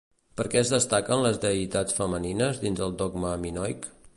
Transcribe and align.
Per 0.39 0.45
què 0.53 0.59
es 0.61 0.71
destaquen 0.75 1.21
les 1.25 1.37
deïtats 1.43 1.99
femenines 1.99 2.63
dins 2.65 2.85
el 2.87 2.97
dogma 3.03 3.39
minoic? 3.45 3.87